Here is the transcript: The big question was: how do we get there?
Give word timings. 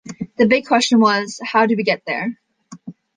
The 0.39 0.47
big 0.47 0.65
question 0.65 0.99
was: 0.99 1.39
how 1.43 1.67
do 1.67 1.75
we 1.77 1.83
get 1.83 2.01
there? 2.07 2.35